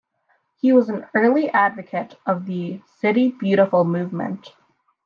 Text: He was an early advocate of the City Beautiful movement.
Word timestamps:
He 0.59 0.73
was 0.73 0.89
an 0.89 1.05
early 1.13 1.47
advocate 1.51 2.15
of 2.25 2.47
the 2.47 2.81
City 2.97 3.33
Beautiful 3.39 3.83
movement. 3.85 4.55